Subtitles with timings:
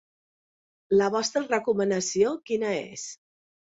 [0.95, 3.09] La vostra recomanació quina és?